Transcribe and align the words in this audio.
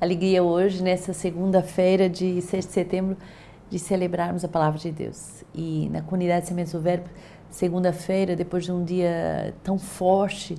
alegria 0.00 0.42
hoje, 0.42 0.82
nessa 0.82 1.12
segunda-feira 1.12 2.08
de 2.08 2.40
6 2.42 2.66
de 2.66 2.72
setembro, 2.72 3.16
de 3.70 3.78
celebrarmos 3.78 4.44
a 4.44 4.48
palavra 4.48 4.78
de 4.78 4.90
Deus. 4.90 5.44
E 5.54 5.88
na 5.90 6.02
comunidade 6.02 6.46
Sementes 6.46 6.72
do 6.72 6.80
Verbo, 6.80 7.08
segunda-feira, 7.50 8.36
depois 8.36 8.64
de 8.64 8.72
um 8.72 8.84
dia 8.84 9.54
tão 9.62 9.78
forte, 9.78 10.56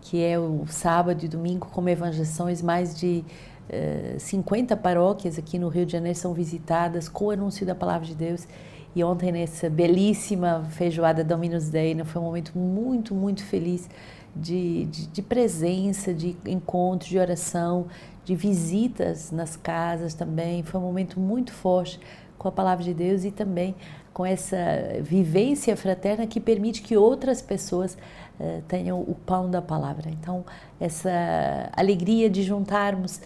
que 0.00 0.22
é 0.22 0.38
o 0.38 0.64
sábado 0.68 1.24
e 1.24 1.28
domingo, 1.28 1.68
como 1.72 1.88
evangelizações, 1.88 2.62
mais 2.62 2.98
de 2.98 3.24
uh, 3.68 4.14
eh, 4.14 4.16
50 4.18 4.76
paróquias 4.76 5.36
aqui 5.36 5.58
no 5.58 5.68
Rio 5.68 5.84
de 5.84 5.92
Janeiro 5.92 6.16
são 6.16 6.32
visitadas 6.32 7.08
com 7.08 7.26
o 7.26 7.30
anúncio 7.30 7.66
da 7.66 7.74
palavra 7.74 8.06
de 8.06 8.14
Deus. 8.14 8.46
E 8.94 9.02
ontem, 9.02 9.32
nessa 9.32 9.68
belíssima 9.68 10.64
feijoada 10.70 11.24
Dominus 11.24 11.68
Day, 11.68 11.94
né, 11.94 12.04
foi 12.04 12.22
um 12.22 12.24
momento 12.24 12.56
muito, 12.56 13.14
muito 13.14 13.44
feliz 13.44 13.90
de, 14.34 14.84
de, 14.86 15.06
de 15.08 15.22
presença, 15.22 16.14
de 16.14 16.36
encontro, 16.46 17.08
de 17.08 17.18
oração, 17.18 17.86
de 18.26 18.34
visitas 18.34 19.30
nas 19.30 19.54
casas 19.54 20.12
também. 20.12 20.64
Foi 20.64 20.80
um 20.80 20.82
momento 20.82 21.20
muito 21.20 21.52
forte 21.52 22.00
com 22.36 22.48
a 22.48 22.52
palavra 22.52 22.82
de 22.82 22.92
Deus 22.92 23.24
e 23.24 23.30
também 23.30 23.74
com 24.12 24.26
essa 24.26 24.56
vivência 25.00 25.76
fraterna 25.76 26.26
que 26.26 26.40
permite 26.40 26.82
que 26.82 26.96
outras 26.96 27.40
pessoas 27.40 27.96
uh, 28.40 28.62
tenham 28.66 29.00
o 29.00 29.14
pão 29.14 29.48
da 29.48 29.62
palavra. 29.62 30.10
Então, 30.10 30.44
essa 30.80 31.70
alegria 31.72 32.28
de 32.28 32.42
juntarmos 32.42 33.18
uh, 33.18 33.20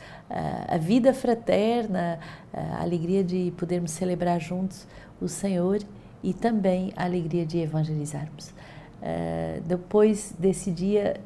a 0.68 0.76
vida 0.76 1.14
fraterna, 1.14 2.18
uh, 2.52 2.58
a 2.74 2.82
alegria 2.82 3.24
de 3.24 3.54
podermos 3.56 3.92
celebrar 3.92 4.38
juntos 4.38 4.86
o 5.18 5.28
Senhor 5.28 5.78
e 6.22 6.34
também 6.34 6.92
a 6.94 7.04
alegria 7.04 7.46
de 7.46 7.58
evangelizarmos. 7.58 8.52
Uh, 9.00 9.62
depois 9.62 10.34
desse 10.38 10.70
dia, 10.70 11.18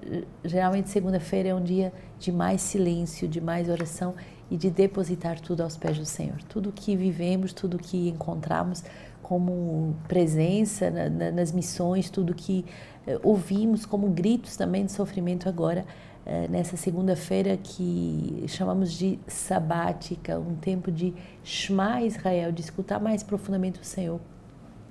geralmente 0.45 0.91
segunda-feira 0.91 1.49
é 1.49 1.55
um 1.55 1.63
dia 1.63 1.93
de 2.21 2.31
mais 2.31 2.61
silêncio, 2.61 3.27
de 3.27 3.41
mais 3.41 3.69
oração 3.69 4.15
e 4.49 4.57
de 4.57 4.71
depositar 4.71 5.41
tudo 5.41 5.63
aos 5.63 5.77
pés 5.77 5.99
do 5.99 6.05
Senhor. 6.05 6.41
Tudo 6.49 6.71
que 6.71 6.95
vivemos, 6.95 7.53
tudo 7.53 7.77
que 7.77 8.09
encontramos 8.09 8.85
como 9.23 9.97
presença 10.07 10.91
na, 10.91 11.09
na, 11.09 11.31
nas 11.33 11.51
missões, 11.51 12.11
tudo 12.11 12.33
que 12.33 12.65
uh, 13.09 13.19
ouvimos 13.23 13.85
como 13.85 14.09
gritos 14.09 14.57
também 14.57 14.85
de 14.85 14.93
sofrimento 14.93 15.49
agora, 15.49 15.85
uh, 16.27 16.51
nessa 16.51 16.77
segunda-feira 16.77 17.57
que 17.57 18.45
chamamos 18.47 18.93
de 18.93 19.19
sabática, 19.27 20.39
um 20.39 20.55
tempo 20.55 20.93
de 20.93 21.13
Shema 21.43 22.03
Israel, 22.03 22.53
de 22.53 22.61
escutar 22.61 23.01
mais 23.01 23.25
profundamente 23.25 23.81
o 23.81 23.85
Senhor 23.85 24.21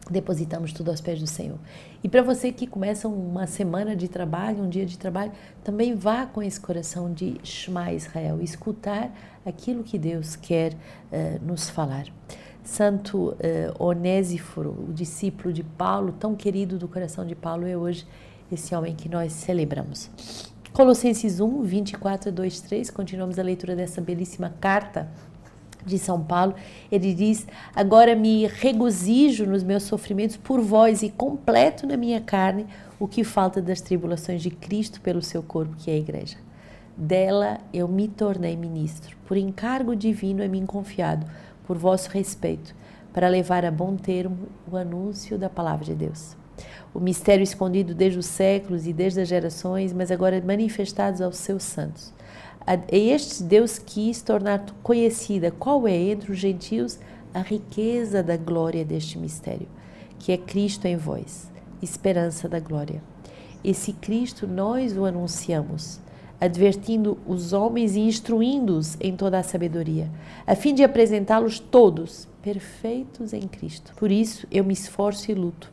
depositamos 0.09 0.73
tudo 0.73 0.89
aos 0.91 1.01
pés 1.01 1.19
do 1.19 1.27
Senhor. 1.27 1.57
E 2.03 2.09
para 2.09 2.21
você 2.21 2.51
que 2.51 2.67
começa 2.67 3.07
uma 3.07 3.47
semana 3.47 3.95
de 3.95 4.07
trabalho, 4.07 4.63
um 4.63 4.69
dia 4.69 4.85
de 4.85 4.97
trabalho, 4.97 5.31
também 5.63 5.95
vá 5.95 6.25
com 6.25 6.41
esse 6.41 6.59
coração 6.59 7.11
de 7.11 7.39
Shema 7.43 7.93
Israel, 7.93 8.41
escutar 8.41 9.11
aquilo 9.45 9.83
que 9.83 9.97
Deus 9.97 10.35
quer 10.35 10.73
uh, 10.73 11.45
nos 11.45 11.69
falar. 11.69 12.05
Santo 12.63 13.29
uh, 13.29 13.37
o 13.79 14.93
discípulo 14.93 15.53
de 15.53 15.63
Paulo, 15.63 16.13
tão 16.13 16.35
querido 16.35 16.77
do 16.77 16.87
coração 16.87 17.25
de 17.25 17.35
Paulo, 17.35 17.67
é 17.67 17.75
hoje 17.75 18.05
esse 18.51 18.75
homem 18.75 18.95
que 18.95 19.09
nós 19.09 19.33
celebramos. 19.33 20.09
Colossenses 20.71 21.39
1, 21.39 21.61
24 21.61 22.29
a 22.29 22.31
2, 22.31 22.61
3, 22.61 22.89
continuamos 22.89 23.37
a 23.37 23.43
leitura 23.43 23.75
dessa 23.75 24.01
belíssima 24.01 24.53
carta 24.59 25.07
de 25.85 25.99
São 25.99 26.21
Paulo, 26.21 26.55
ele 26.91 27.13
diz: 27.13 27.47
Agora 27.75 28.15
me 28.15 28.47
regozijo 28.47 29.45
nos 29.45 29.63
meus 29.63 29.83
sofrimentos 29.83 30.37
por 30.37 30.59
vós 30.61 31.03
e 31.03 31.09
completo 31.09 31.85
na 31.85 31.97
minha 31.97 32.21
carne 32.21 32.65
o 32.99 33.07
que 33.07 33.23
falta 33.23 33.61
das 33.61 33.81
tribulações 33.81 34.41
de 34.41 34.49
Cristo 34.49 35.01
pelo 35.01 35.21
seu 35.21 35.43
corpo, 35.43 35.75
que 35.77 35.91
é 35.91 35.95
a 35.95 35.97
igreja. 35.97 36.37
Dela 36.95 37.57
eu 37.73 37.87
me 37.87 38.07
tornei 38.07 38.55
ministro, 38.55 39.17
por 39.25 39.35
encargo 39.35 39.95
divino 39.95 40.43
é 40.43 40.47
me 40.47 40.63
confiado, 40.65 41.25
por 41.65 41.77
vosso 41.77 42.09
respeito, 42.09 42.75
para 43.11 43.27
levar 43.27 43.65
a 43.65 43.71
bom 43.71 43.95
termo 43.95 44.47
o 44.71 44.77
anúncio 44.77 45.37
da 45.37 45.49
palavra 45.49 45.85
de 45.85 45.95
Deus. 45.95 46.35
O 46.93 46.99
mistério 46.99 47.43
escondido 47.43 47.95
desde 47.95 48.19
os 48.19 48.27
séculos 48.27 48.85
e 48.85 48.93
desde 48.93 49.21
as 49.21 49.27
gerações, 49.27 49.91
mas 49.91 50.11
agora 50.11 50.39
manifestados 50.45 51.19
aos 51.19 51.37
seus 51.37 51.63
santos 51.63 52.13
este 52.89 53.43
Deus 53.43 53.77
quis 53.77 54.21
tornar 54.21 54.65
conhecida 54.81 55.51
qual 55.51 55.85
é 55.87 55.95
entre 55.95 56.31
os 56.31 56.37
gentios 56.37 56.97
a 57.33 57.39
riqueza 57.39 58.23
da 58.23 58.37
glória 58.37 58.85
deste 58.85 59.17
mistério, 59.17 59.67
que 60.17 60.31
é 60.31 60.37
Cristo 60.37 60.85
em 60.85 60.95
vós, 60.95 61.51
esperança 61.81 62.47
da 62.47 62.59
glória. 62.59 63.03
Esse 63.63 63.91
Cristo 63.91 64.47
nós 64.47 64.95
o 64.95 65.03
anunciamos, 65.03 65.99
advertindo 66.39 67.17
os 67.27 67.51
homens 67.51 67.95
e 67.95 68.01
instruindo-os 68.01 68.97
em 69.01 69.15
toda 69.15 69.39
a 69.39 69.43
sabedoria, 69.43 70.09
a 70.47 70.55
fim 70.55 70.73
de 70.73 70.83
apresentá-los 70.83 71.59
todos 71.59 72.27
perfeitos 72.41 73.33
em 73.33 73.41
Cristo. 73.41 73.93
Por 73.95 74.11
isso 74.11 74.47
eu 74.49 74.63
me 74.63 74.73
esforço 74.73 75.31
e 75.31 75.33
luto, 75.33 75.71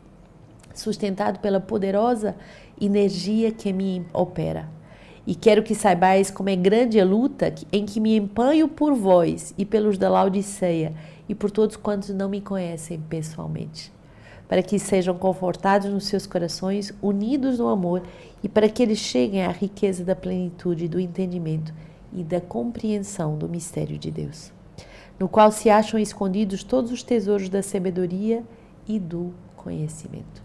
sustentado 0.74 1.38
pela 1.38 1.60
poderosa 1.60 2.34
energia 2.80 3.52
que 3.52 3.72
me 3.72 4.04
opera 4.12 4.79
e 5.26 5.34
quero 5.34 5.62
que 5.62 5.74
saibais 5.74 6.30
como 6.30 6.48
é 6.48 6.56
grande 6.56 6.98
a 6.98 7.04
luta 7.04 7.54
em 7.72 7.84
que 7.84 8.00
me 8.00 8.16
empanho 8.16 8.68
por 8.68 8.94
vós 8.94 9.54
e 9.56 9.64
pelos 9.64 9.98
da 9.98 10.08
Laodiceia 10.08 10.94
e 11.28 11.34
por 11.34 11.50
todos 11.50 11.76
quantos 11.76 12.10
não 12.10 12.28
me 12.28 12.40
conhecem 12.40 13.00
pessoalmente, 13.08 13.92
para 14.48 14.62
que 14.62 14.78
sejam 14.78 15.16
confortados 15.16 15.90
nos 15.90 16.06
seus 16.06 16.26
corações, 16.26 16.92
unidos 17.00 17.58
no 17.58 17.68
amor 17.68 18.02
e 18.42 18.48
para 18.48 18.68
que 18.68 18.82
eles 18.82 18.98
cheguem 18.98 19.44
à 19.44 19.50
riqueza 19.50 20.04
da 20.04 20.16
plenitude 20.16 20.88
do 20.88 20.98
entendimento 20.98 21.72
e 22.12 22.24
da 22.24 22.40
compreensão 22.40 23.36
do 23.36 23.48
mistério 23.48 23.98
de 23.98 24.10
Deus, 24.10 24.52
no 25.18 25.28
qual 25.28 25.52
se 25.52 25.70
acham 25.70 26.00
escondidos 26.00 26.64
todos 26.64 26.90
os 26.90 27.02
tesouros 27.02 27.48
da 27.48 27.62
sabedoria 27.62 28.42
e 28.88 28.98
do 28.98 29.32
conhecimento. 29.56 30.42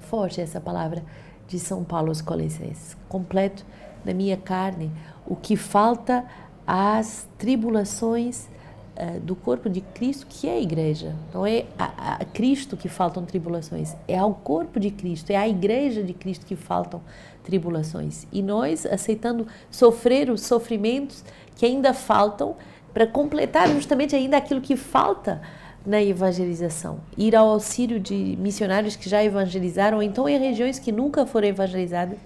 Forte 0.00 0.40
essa 0.40 0.60
palavra 0.60 1.02
de 1.46 1.58
São 1.58 1.84
Paulo 1.84 2.08
aos 2.08 2.20
Colossenses. 2.20 2.96
Completo 3.08 3.64
na 4.04 4.12
minha 4.12 4.36
carne 4.36 4.90
o 5.26 5.34
que 5.34 5.56
falta 5.56 6.24
às 6.66 7.26
tribulações 7.38 8.48
uh, 8.96 9.20
do 9.20 9.34
corpo 9.34 9.68
de 9.68 9.80
Cristo, 9.80 10.26
que 10.28 10.48
é 10.48 10.54
a 10.54 10.60
igreja. 10.60 11.14
Não 11.32 11.46
é 11.46 11.64
a, 11.78 12.14
a, 12.14 12.24
Cristo 12.24 12.76
que 12.76 12.88
faltam 12.88 13.24
tribulações, 13.24 13.94
é 14.06 14.18
ao 14.18 14.34
corpo 14.34 14.80
de 14.80 14.90
Cristo, 14.90 15.30
é 15.30 15.36
à 15.36 15.48
igreja 15.48 16.02
de 16.02 16.12
Cristo 16.12 16.46
que 16.46 16.56
faltam 16.56 17.00
tribulações. 17.42 18.26
E 18.32 18.42
nós, 18.42 18.84
aceitando 18.86 19.46
sofrer 19.70 20.30
os 20.30 20.42
sofrimentos 20.42 21.24
que 21.54 21.64
ainda 21.64 21.94
faltam, 21.94 22.56
para 22.92 23.06
completar 23.06 23.68
justamente 23.68 24.16
ainda 24.16 24.38
aquilo 24.38 24.58
que 24.58 24.74
falta 24.74 25.42
na 25.86 26.02
evangelização, 26.02 26.98
ir 27.16 27.36
ao 27.36 27.48
auxílio 27.48 28.00
de 28.00 28.36
missionários 28.38 28.96
que 28.96 29.08
já 29.08 29.22
evangelizaram, 29.22 29.98
ou 29.98 30.02
então 30.02 30.28
em 30.28 30.38
regiões 30.38 30.78
que 30.78 30.90
nunca 30.90 31.24
foram 31.24 31.48
evangelizadas, 31.48 32.18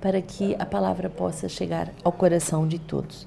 para 0.00 0.20
que 0.20 0.56
a 0.58 0.66
palavra 0.66 1.08
possa 1.08 1.48
chegar 1.48 1.92
ao 2.02 2.10
coração 2.10 2.66
de 2.66 2.78
todos. 2.78 3.26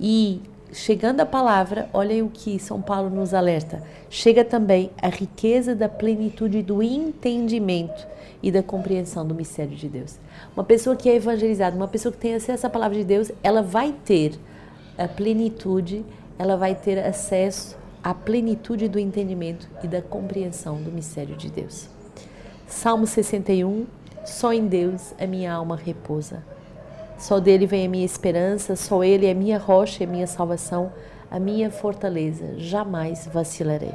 E 0.00 0.40
chegando 0.72 1.20
a 1.20 1.26
palavra, 1.26 1.88
olha 1.92 2.24
o 2.24 2.30
que 2.30 2.58
São 2.58 2.80
Paulo 2.80 3.10
nos 3.10 3.34
alerta: 3.34 3.82
chega 4.08 4.44
também 4.44 4.90
a 5.00 5.08
riqueza 5.08 5.74
da 5.76 5.88
plenitude 5.88 6.62
do 6.62 6.82
entendimento 6.82 8.06
e 8.42 8.50
da 8.50 8.62
compreensão 8.62 9.26
do 9.26 9.34
mistério 9.34 9.76
de 9.76 9.88
Deus. 9.88 10.18
Uma 10.56 10.64
pessoa 10.64 10.96
que 10.96 11.08
é 11.08 11.16
evangelizada, 11.16 11.76
uma 11.76 11.88
pessoa 11.88 12.12
que 12.12 12.18
tem 12.18 12.34
acesso 12.34 12.66
à 12.66 12.70
palavra 12.70 12.96
de 12.96 13.04
Deus, 13.04 13.30
ela 13.42 13.62
vai 13.62 13.94
ter 14.04 14.32
a 14.96 15.06
plenitude, 15.06 16.04
ela 16.38 16.56
vai 16.56 16.74
ter 16.74 16.98
acesso 16.98 17.76
a 18.02 18.14
plenitude 18.14 18.88
do 18.88 18.98
entendimento 18.98 19.68
e 19.82 19.88
da 19.88 20.00
compreensão 20.00 20.82
do 20.82 20.90
mistério 20.90 21.36
de 21.36 21.50
Deus. 21.50 21.88
Salmo 22.66 23.06
61, 23.06 23.86
só 24.24 24.52
em 24.52 24.66
Deus 24.66 25.14
a 25.18 25.26
minha 25.26 25.52
alma 25.52 25.76
repousa. 25.76 26.42
Só 27.18 27.40
dele 27.40 27.66
vem 27.66 27.86
a 27.86 27.88
minha 27.88 28.04
esperança, 28.04 28.76
só 28.76 29.02
ele 29.02 29.26
é 29.26 29.34
minha 29.34 29.58
rocha 29.58 30.04
e 30.04 30.06
minha 30.06 30.26
salvação, 30.26 30.92
a 31.30 31.40
minha 31.40 31.70
fortaleza. 31.70 32.58
Jamais 32.58 33.26
vacilarei. 33.26 33.92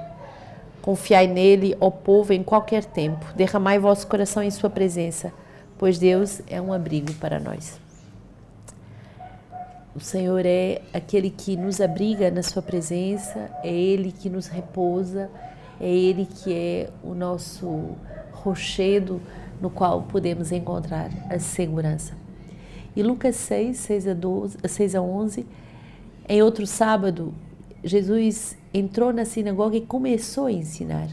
Confiai 0.81 1.27
nele, 1.27 1.77
ó 1.79 1.89
povo, 1.89 2.33
em 2.33 2.43
qualquer 2.43 2.83
tempo. 2.83 3.25
Derramai 3.35 3.79
vosso 3.79 4.05
coração 4.07 4.43
em 4.43 4.51
sua 4.51 4.69
presença, 4.69 5.31
pois 5.77 5.97
Deus 5.97 6.41
é 6.47 6.61
um 6.61 6.73
abrigo 6.73 7.13
para 7.13 7.39
nós. 7.39 7.82
O 9.95 9.99
Senhor 9.99 10.43
é 10.43 10.81
aquele 10.91 11.29
que 11.29 11.55
nos 11.55 11.79
abriga 11.79 12.31
na 12.31 12.41
Sua 12.41 12.63
presença, 12.63 13.51
é 13.63 13.71
Ele 13.71 14.11
que 14.11 14.27
nos 14.27 14.47
repousa, 14.47 15.29
é 15.79 15.87
Ele 15.87 16.25
que 16.25 16.51
é 16.51 16.89
o 17.03 17.13
nosso 17.13 17.91
rochedo 18.31 19.21
no 19.61 19.69
qual 19.69 20.01
podemos 20.01 20.51
encontrar 20.51 21.11
a 21.29 21.37
segurança. 21.37 22.15
E 22.95 23.03
Lucas 23.03 23.35
6, 23.35 23.77
6 23.77 24.07
a, 24.07 24.13
12, 24.15 24.57
6 24.67 24.95
a 24.95 25.01
11, 25.01 25.45
em 26.27 26.41
outro 26.41 26.65
sábado, 26.65 27.31
Jesus 27.83 28.57
entrou 28.73 29.13
na 29.13 29.25
sinagoga 29.25 29.77
e 29.77 29.81
começou 29.81 30.47
a 30.47 30.51
ensinar. 30.51 31.07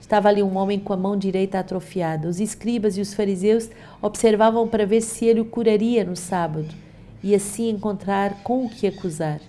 Estava 0.00 0.28
ali 0.28 0.42
um 0.42 0.56
homem 0.56 0.80
com 0.80 0.92
a 0.92 0.96
mão 0.96 1.16
direita 1.16 1.60
atrofiada. 1.60 2.26
Os 2.26 2.40
escribas 2.40 2.98
e 2.98 3.00
os 3.00 3.14
fariseus 3.14 3.70
observavam 4.02 4.66
para 4.66 4.84
ver 4.84 5.00
se 5.00 5.26
ele 5.26 5.40
o 5.40 5.44
curaria 5.44 6.04
no 6.04 6.16
sábado 6.16 6.85
e 7.26 7.34
assim 7.34 7.70
encontrar 7.70 8.44
com 8.44 8.64
o 8.64 8.70
que 8.70 8.86
acusar. 8.86 9.40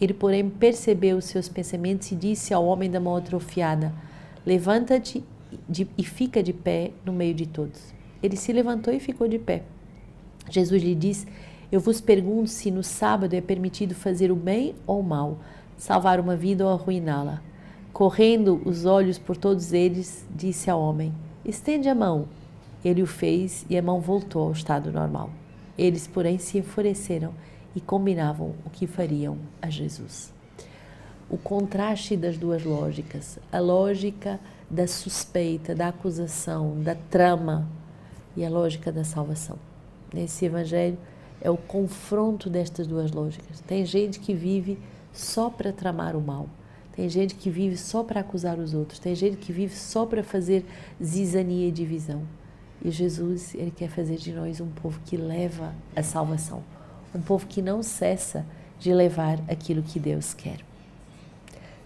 Ele, 0.00 0.14
porém, 0.14 0.48
percebeu 0.48 1.18
os 1.18 1.26
seus 1.26 1.50
pensamentos 1.50 2.10
e 2.10 2.16
disse 2.16 2.54
ao 2.54 2.64
homem 2.64 2.90
da 2.90 2.98
mão 2.98 3.14
atrofiada: 3.14 3.92
Levanta-te 4.46 5.22
e 5.98 6.02
fica 6.02 6.42
de 6.42 6.54
pé 6.54 6.92
no 7.04 7.12
meio 7.12 7.34
de 7.34 7.44
todos. 7.44 7.92
Ele 8.22 8.36
se 8.36 8.54
levantou 8.54 8.92
e 8.94 8.98
ficou 8.98 9.28
de 9.28 9.38
pé. 9.38 9.64
Jesus 10.48 10.82
lhe 10.82 10.94
disse: 10.94 11.26
Eu 11.70 11.78
vos 11.78 12.00
pergunto 12.00 12.48
se 12.48 12.70
no 12.70 12.82
sábado 12.82 13.34
é 13.34 13.42
permitido 13.42 13.94
fazer 13.94 14.32
o 14.32 14.36
bem 14.36 14.74
ou 14.86 15.00
o 15.00 15.04
mal, 15.04 15.38
salvar 15.76 16.18
uma 16.18 16.36
vida 16.36 16.64
ou 16.64 16.72
arruiná-la. 16.72 17.42
Correndo 17.92 18.62
os 18.64 18.86
olhos 18.86 19.18
por 19.18 19.36
todos 19.36 19.74
eles, 19.74 20.26
disse 20.34 20.70
ao 20.70 20.80
homem: 20.80 21.12
Estende 21.44 21.86
a 21.86 21.94
mão. 21.94 22.28
Ele 22.82 23.02
o 23.02 23.06
fez 23.06 23.66
e 23.68 23.76
a 23.76 23.82
mão 23.82 24.00
voltou 24.00 24.44
ao 24.44 24.52
estado 24.52 24.90
normal. 24.90 25.28
Eles, 25.78 26.06
porém, 26.06 26.38
se 26.38 26.58
enfureceram 26.58 27.32
e 27.74 27.80
combinavam 27.80 28.54
o 28.64 28.70
que 28.70 28.86
fariam 28.86 29.36
a 29.60 29.68
Jesus. 29.68 30.32
O 31.28 31.36
contraste 31.36 32.16
das 32.16 32.38
duas 32.38 32.64
lógicas, 32.64 33.38
a 33.52 33.58
lógica 33.58 34.40
da 34.70 34.86
suspeita, 34.86 35.74
da 35.74 35.88
acusação, 35.88 36.80
da 36.82 36.94
trama 36.94 37.68
e 38.36 38.44
a 38.44 38.48
lógica 38.48 38.90
da 38.90 39.04
salvação. 39.04 39.58
Nesse 40.12 40.44
evangelho 40.44 40.98
é 41.40 41.50
o 41.50 41.56
confronto 41.56 42.48
destas 42.48 42.86
duas 42.86 43.10
lógicas. 43.12 43.60
Tem 43.60 43.84
gente 43.84 44.20
que 44.20 44.34
vive 44.34 44.78
só 45.12 45.50
para 45.50 45.72
tramar 45.72 46.16
o 46.16 46.20
mal. 46.20 46.48
Tem 46.92 47.08
gente 47.08 47.34
que 47.34 47.50
vive 47.50 47.76
só 47.76 48.02
para 48.02 48.20
acusar 48.20 48.58
os 48.58 48.72
outros. 48.72 48.98
Tem 48.98 49.14
gente 49.14 49.36
que 49.36 49.52
vive 49.52 49.74
só 49.74 50.06
para 50.06 50.22
fazer 50.22 50.64
zizania 51.02 51.68
e 51.68 51.72
divisão. 51.72 52.22
E 52.84 52.90
Jesus, 52.90 53.54
ele 53.54 53.70
quer 53.70 53.88
fazer 53.88 54.16
de 54.16 54.32
nós 54.32 54.60
um 54.60 54.68
povo 54.68 55.00
que 55.04 55.16
leva 55.16 55.74
a 55.94 56.02
salvação 56.02 56.62
um 57.16 57.22
povo 57.22 57.46
que 57.46 57.62
não 57.62 57.82
cessa 57.82 58.44
de 58.78 58.92
levar 58.92 59.38
aquilo 59.48 59.82
que 59.82 59.98
Deus 59.98 60.34
quer. 60.34 60.58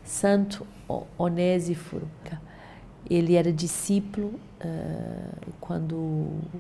Santo 0.04 0.66
Onésiforo, 1.16 2.08
ele 3.08 3.36
era 3.36 3.52
discípulo 3.52 4.28
uh, 4.28 5.52
quando 5.60 5.94
uh, 5.94 6.50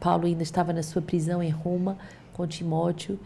Paulo 0.00 0.26
ainda 0.26 0.42
estava 0.42 0.72
na 0.72 0.82
sua 0.82 1.00
prisão 1.00 1.42
em 1.42 1.50
Roma 1.50 1.96
com 2.32 2.46
Timóteo 2.46 3.18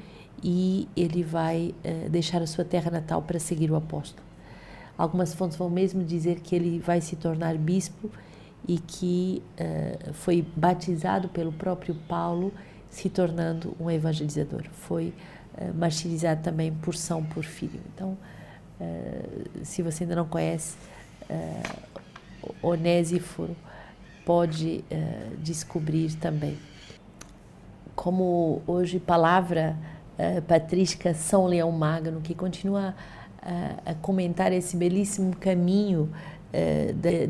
e 0.43 0.87
ele 0.95 1.23
vai 1.23 1.75
uh, 1.85 2.11
deixar 2.11 2.43
a 2.43 2.47
sua 2.47 2.65
terra 2.65 2.91
natal 2.91 3.23
para 3.23 3.39
seguir 3.39 3.71
o 3.71 3.77
apóstolo. 3.77 4.27
Algumas 4.99 5.33
fontes 5.33 5.57
vão 5.57 5.71
mesmo 5.71 6.05
dizer 6.05 6.41
que 6.41 6.55
ele 6.55 6.79
vai 6.79 7.01
se 7.01 7.17
tornar 7.17 7.57
bispo 7.57 8.11
e 8.67 8.79
que 8.79 9.43
foi 10.13 10.47
batizado 10.57 11.29
pelo 11.29 11.53
próprio 11.53 11.95
Paulo 12.09 12.53
se 12.93 13.09
tornando 13.09 13.75
um 13.81 13.91
evangelizador. 13.91 14.65
Foi 14.71 15.15
uh, 15.59 15.75
martirizado 15.75 16.43
também 16.43 16.71
por 16.71 16.95
São 16.95 17.25
Porfírio. 17.25 17.81
Então, 17.93 18.17
uh, 18.79 19.65
se 19.65 19.83
você 19.83 20.05
ainda 20.05 20.15
não 20.15 20.27
conhece 20.27 20.77
uh, 21.23 22.55
Onésiforo, 22.63 23.57
pode 24.27 24.85
uh, 24.91 25.37
descobrir 25.39 26.15
também. 26.17 26.59
Como 27.97 28.63
hoje 28.67 29.01
palavra 29.01 29.77
patrística 30.47 31.15
São 31.15 31.47
Leão 31.47 31.71
Magno, 31.73 32.21
que 32.21 32.35
continua 32.35 32.95
a 33.85 33.95
comentar 33.95 34.53
esse 34.53 34.77
belíssimo 34.77 35.37
caminho 35.37 36.11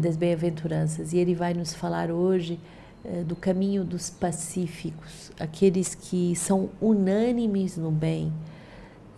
das 0.01 0.17
bem-aventuranças, 0.17 1.13
e 1.13 1.19
ele 1.19 1.35
vai 1.35 1.55
nos 1.55 1.73
falar 1.73 2.11
hoje 2.11 2.59
eh, 3.05 3.25
do 3.25 3.35
caminho 3.35 3.83
dos 3.83 4.09
pacíficos, 4.11 5.33
aqueles 5.39 5.93
que 5.93 6.37
são 6.37 6.71
unânimes 6.81 7.77
no 7.77 7.91
bem, 7.91 8.33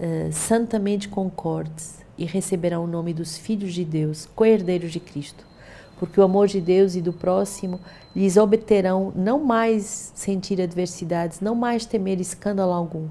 uh, 0.00 0.32
santamente 0.32 1.06
concordes 1.06 1.98
e 2.16 2.24
receberão 2.24 2.84
o 2.84 2.86
nome 2.86 3.12
dos 3.12 3.36
filhos 3.36 3.74
de 3.74 3.84
Deus, 3.84 4.26
co-herdeiros 4.34 4.90
de 4.90 5.00
Cristo, 5.00 5.44
porque 5.98 6.18
o 6.18 6.22
amor 6.22 6.48
de 6.48 6.62
Deus 6.62 6.94
e 6.94 7.02
do 7.02 7.12
próximo 7.12 7.78
lhes 8.16 8.38
obterão 8.38 9.12
não 9.14 9.44
mais 9.44 10.12
sentir 10.14 10.62
adversidades, 10.62 11.40
não 11.42 11.54
mais 11.54 11.84
temer 11.84 12.18
escândalo 12.22 12.72
algum, 12.72 13.08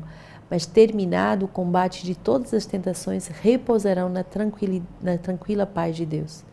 mas 0.50 0.66
terminado 0.66 1.46
o 1.46 1.50
combate 1.50 2.04
de 2.04 2.16
todas 2.16 2.52
as 2.52 2.66
tentações, 2.66 3.28
repousarão 3.28 4.10
na, 4.10 4.26
na 5.04 5.18
tranquila 5.20 5.68
paz 5.68 5.96
de 5.96 6.06
Deus 6.06 6.44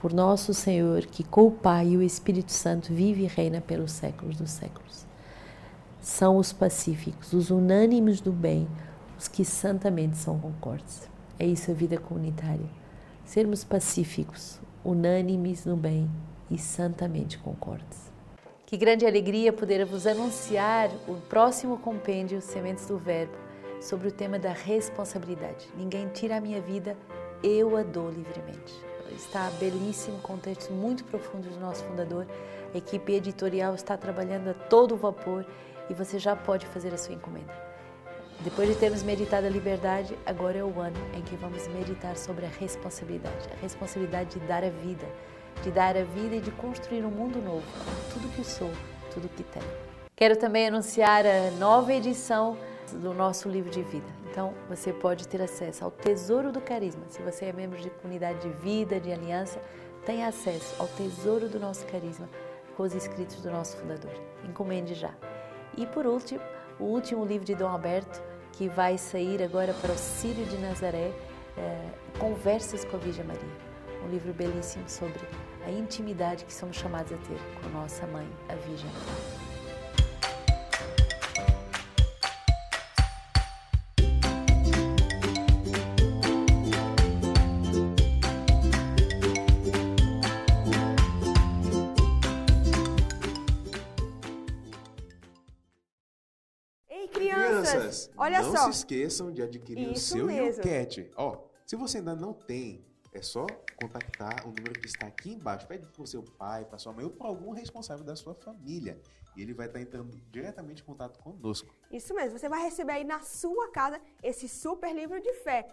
por 0.00 0.14
nosso 0.14 0.54
Senhor, 0.54 1.02
que 1.02 1.22
com 1.22 1.46
o 1.46 1.50
Pai 1.50 1.88
e 1.88 1.96
o 1.96 2.02
Espírito 2.02 2.52
Santo 2.52 2.92
vive 2.92 3.24
e 3.24 3.26
reina 3.26 3.60
pelos 3.60 3.92
séculos 3.92 4.36
dos 4.36 4.50
séculos. 4.50 5.06
São 6.00 6.38
os 6.38 6.52
pacíficos, 6.54 7.34
os 7.34 7.50
unânimes 7.50 8.20
do 8.20 8.32
bem, 8.32 8.66
os 9.18 9.28
que 9.28 9.44
santamente 9.44 10.16
são 10.16 10.38
concordes. 10.40 11.06
É 11.38 11.44
isso 11.44 11.70
a 11.70 11.74
vida 11.74 11.98
comunitária. 11.98 12.66
Sermos 13.26 13.62
pacíficos, 13.62 14.58
unânimes 14.82 15.66
no 15.66 15.76
bem 15.76 16.10
e 16.50 16.56
santamente 16.56 17.36
concordes. 17.38 18.10
Que 18.64 18.78
grande 18.78 19.04
alegria 19.04 19.52
poder 19.52 19.84
vos 19.84 20.06
anunciar 20.06 20.88
o 21.06 21.16
próximo 21.28 21.76
compêndio 21.76 22.40
Sementes 22.40 22.86
do 22.86 22.96
Verbo 22.96 23.36
sobre 23.82 24.08
o 24.08 24.12
tema 24.12 24.38
da 24.38 24.52
responsabilidade. 24.52 25.68
Ninguém 25.76 26.08
tira 26.08 26.38
a 26.38 26.40
minha 26.40 26.60
vida, 26.60 26.96
eu 27.42 27.76
a 27.76 27.82
dou 27.82 28.08
livremente 28.10 28.89
está 29.14 29.50
belíssimo, 29.58 30.18
com 30.18 30.36
textos 30.36 30.68
muito 30.68 31.04
profundos 31.04 31.54
do 31.54 31.60
nosso 31.60 31.84
fundador. 31.84 32.26
A 32.74 32.78
equipe 32.78 33.12
editorial 33.12 33.74
está 33.74 33.96
trabalhando 33.96 34.50
a 34.50 34.54
todo 34.54 34.96
vapor 34.96 35.44
e 35.88 35.94
você 35.94 36.18
já 36.18 36.36
pode 36.36 36.66
fazer 36.66 36.94
a 36.94 36.98
sua 36.98 37.14
encomenda. 37.14 37.52
Depois 38.40 38.68
de 38.68 38.74
termos 38.74 39.02
meditado 39.02 39.46
a 39.46 39.50
liberdade, 39.50 40.16
agora 40.24 40.56
é 40.56 40.64
o 40.64 40.80
ano 40.80 40.96
em 41.14 41.20
que 41.20 41.36
vamos 41.36 41.68
meditar 41.68 42.16
sobre 42.16 42.46
a 42.46 42.48
responsabilidade. 42.48 43.48
A 43.52 43.60
responsabilidade 43.60 44.38
de 44.38 44.46
dar 44.46 44.64
a 44.64 44.70
vida, 44.70 45.06
de 45.62 45.70
dar 45.70 45.94
a 45.96 46.04
vida 46.04 46.36
e 46.36 46.40
de 46.40 46.50
construir 46.52 47.04
um 47.04 47.10
mundo 47.10 47.42
novo, 47.42 47.66
com 47.84 48.14
tudo 48.14 48.34
que 48.34 48.42
sou, 48.42 48.70
tudo 49.12 49.28
que 49.28 49.42
tenho. 49.42 49.66
Quero 50.16 50.36
também 50.36 50.68
anunciar 50.68 51.26
a 51.26 51.50
nova 51.58 51.92
edição 51.92 52.56
do 52.96 53.14
nosso 53.14 53.48
livro 53.48 53.70
de 53.70 53.82
vida. 53.82 54.06
Então, 54.30 54.54
você 54.68 54.92
pode 54.92 55.26
ter 55.26 55.40
acesso 55.42 55.84
ao 55.84 55.90
Tesouro 55.90 56.52
do 56.52 56.60
Carisma. 56.60 57.02
Se 57.08 57.22
você 57.22 57.46
é 57.46 57.52
membro 57.52 57.78
de 57.78 57.90
comunidade 57.90 58.40
de 58.40 58.48
vida, 58.60 59.00
de 59.00 59.12
aliança, 59.12 59.60
tem 60.04 60.24
acesso 60.24 60.74
ao 60.78 60.88
Tesouro 60.88 61.48
do 61.48 61.58
nosso 61.58 61.86
Carisma 61.86 62.28
com 62.76 62.82
os 62.82 62.94
escritos 62.94 63.42
do 63.42 63.50
nosso 63.50 63.76
fundador. 63.76 64.12
Encomende 64.48 64.94
já. 64.94 65.12
E 65.76 65.86
por 65.86 66.06
último, 66.06 66.40
o 66.78 66.84
último 66.84 67.24
livro 67.24 67.44
de 67.44 67.54
Dom 67.54 67.68
Alberto, 67.68 68.22
que 68.52 68.68
vai 68.68 68.96
sair 68.96 69.42
agora 69.42 69.74
para 69.74 69.92
o 69.92 69.98
Círio 69.98 70.46
de 70.46 70.56
Nazaré, 70.56 71.12
é, 71.56 71.90
Conversas 72.18 72.84
com 72.84 72.96
a 72.96 72.98
Virgem 72.98 73.24
Maria. 73.24 73.70
Um 74.04 74.08
livro 74.08 74.32
belíssimo 74.32 74.88
sobre 74.88 75.20
a 75.66 75.70
intimidade 75.70 76.44
que 76.44 76.54
somos 76.54 76.76
chamados 76.76 77.12
a 77.12 77.16
ter 77.16 77.38
com 77.62 77.68
nossa 77.68 78.06
mãe, 78.06 78.28
a 78.48 78.54
Virgem 78.54 78.86
Maria. 78.86 79.39
Olha 98.16 98.42
não 98.42 98.52
só. 98.52 98.64
Não 98.64 98.72
se 98.72 98.78
esqueçam 98.78 99.32
de 99.32 99.42
adquirir 99.42 99.92
Isso 99.92 100.16
o 100.16 100.28
seu. 100.28 100.30
YouCat. 100.30 101.10
Ó, 101.16 101.44
se 101.66 101.76
você 101.76 101.98
ainda 101.98 102.14
não 102.14 102.32
tem, 102.32 102.84
é 103.12 103.22
só 103.22 103.46
contactar 103.80 104.46
o 104.46 104.48
número 104.48 104.78
que 104.78 104.86
está 104.86 105.06
aqui 105.06 105.32
embaixo. 105.32 105.66
Pede 105.66 105.86
para 105.86 106.02
o 106.02 106.06
seu 106.06 106.22
pai, 106.22 106.64
para 106.64 106.78
sua 106.78 106.92
mãe 106.92 107.04
ou 107.04 107.10
para 107.10 107.28
algum 107.28 107.50
responsável 107.52 108.04
da 108.04 108.14
sua 108.14 108.34
família. 108.34 109.00
E 109.36 109.42
ele 109.42 109.54
vai 109.54 109.66
estar 109.66 109.80
entrando 109.80 110.10
diretamente 110.30 110.82
em 110.82 110.84
contato 110.84 111.18
conosco. 111.18 111.74
Isso 111.90 112.14
mesmo. 112.14 112.38
Você 112.38 112.48
vai 112.48 112.62
receber 112.62 112.92
aí 112.92 113.04
na 113.04 113.20
sua 113.20 113.70
casa 113.70 114.00
esse 114.22 114.48
super 114.48 114.94
livro 114.94 115.20
de 115.20 115.32
fé. 115.34 115.66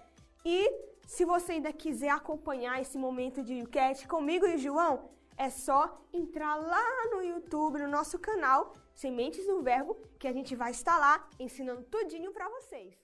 E 0.46 0.72
se 1.06 1.25
você 1.25 1.54
ainda 1.54 1.74
quiser 1.74 2.10
acompanhar 2.10 2.82
esse 2.82 2.98
momento 2.98 3.44
de 3.44 3.56
YouCat 3.56 4.08
comigo 4.08 4.46
e 4.46 4.56
o 4.56 4.58
João, 4.58 5.10
é 5.38 5.50
só 5.50 6.01
entrar 6.12 6.56
lá 6.56 7.06
no 7.12 7.22
YouTube, 7.22 7.80
no 7.80 7.88
nosso 7.88 8.18
canal 8.20 8.74
Sementes 8.98 9.46
do 9.46 9.62
Verbo, 9.62 9.96
que 10.18 10.27
a 10.27 10.34
gente 10.34 10.56
vai 10.56 10.72
estar 10.72 10.98
lá 10.98 11.30
ensinando 11.39 11.84
tudinho 11.84 12.34
para 12.34 12.50
vocês. 12.50 12.98